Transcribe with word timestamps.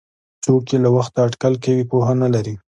څوک 0.43 0.61
چې 0.69 0.75
له 0.83 0.89
وخته 0.95 1.17
اټکل 1.27 1.53
کوي 1.63 1.83
پوهه 1.91 2.13
نه 2.21 2.27
لري. 2.33 2.55